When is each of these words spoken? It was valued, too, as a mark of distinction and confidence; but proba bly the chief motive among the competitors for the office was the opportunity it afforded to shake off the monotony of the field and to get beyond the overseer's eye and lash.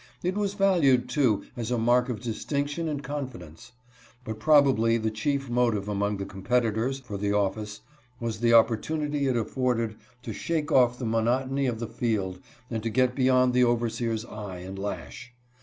It 0.23 0.33
was 0.35 0.55
valued, 0.55 1.09
too, 1.09 1.43
as 1.55 1.69
a 1.69 1.77
mark 1.77 2.09
of 2.09 2.21
distinction 2.21 2.87
and 2.89 3.03
confidence; 3.03 3.73
but 4.25 4.39
proba 4.39 4.75
bly 4.75 4.97
the 4.97 5.11
chief 5.11 5.47
motive 5.47 5.87
among 5.87 6.17
the 6.17 6.25
competitors 6.25 6.97
for 6.99 7.19
the 7.19 7.33
office 7.33 7.81
was 8.19 8.39
the 8.39 8.51
opportunity 8.51 9.27
it 9.27 9.37
afforded 9.37 9.93
to 10.23 10.33
shake 10.33 10.71
off 10.71 10.97
the 10.97 11.05
monotony 11.05 11.67
of 11.67 11.79
the 11.79 11.87
field 11.87 12.39
and 12.71 12.81
to 12.81 12.89
get 12.89 13.13
beyond 13.13 13.53
the 13.53 13.63
overseer's 13.63 14.25
eye 14.25 14.57
and 14.57 14.79
lash. 14.79 15.33